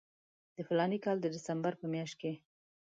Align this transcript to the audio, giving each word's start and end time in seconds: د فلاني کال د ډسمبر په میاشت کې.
د 0.55 0.57
فلاني 0.67 0.99
کال 1.05 1.17
د 1.21 1.25
ډسمبر 1.35 1.73
په 1.81 1.85
میاشت 1.93 2.15
کې. 2.21 2.33